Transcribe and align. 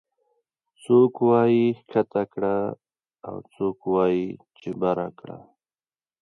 څوک 0.83 1.13
وايي 1.29 1.65
ښکته 1.89 2.23
کړه 2.33 2.57
او 3.27 3.35
څوک 3.53 3.77
وايي 3.93 4.27
چې 4.59 4.69
بره 4.81 5.07
کړه 5.19 5.37